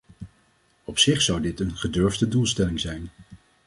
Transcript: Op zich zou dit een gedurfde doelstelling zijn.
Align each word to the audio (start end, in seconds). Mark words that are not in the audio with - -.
Op 0.83 0.99
zich 0.99 1.21
zou 1.21 1.41
dit 1.41 1.59
een 1.59 1.77
gedurfde 1.77 2.27
doelstelling 2.27 2.79
zijn. 2.79 3.09